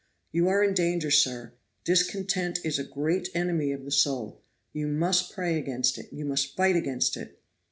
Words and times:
You 0.31 0.47
are 0.47 0.63
in 0.63 0.73
danger, 0.73 1.11
sir. 1.11 1.53
Discontent 1.83 2.57
is 2.63 2.79
a 2.79 2.83
great 2.83 3.29
enemy 3.35 3.71
of 3.71 3.85
the 3.85 3.91
soul. 3.91 4.41
You 4.73 4.87
must 4.87 5.31
pray 5.31 5.59
against 5.59 5.99
it 5.99 6.11
you 6.11 6.25
must 6.25 6.55
fight 6.55 6.75
against 6.75 7.15
it." 7.15 7.39